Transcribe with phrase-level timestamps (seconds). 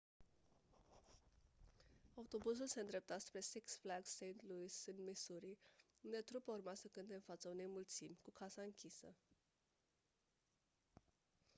[2.15, 5.57] autobuzul se îndrepta spre six flags st louis în missouri
[6.01, 9.15] unde trupa urma să cânte în fața unei mulțimi cu casa închisă